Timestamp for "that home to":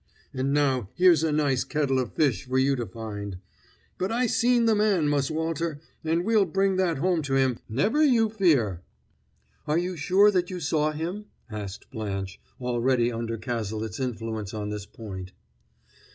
6.77-7.35